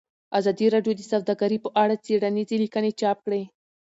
[0.39, 3.43] ازادي راډیو د سوداګري په اړه څېړنیزې لیکنې چاپ کړي.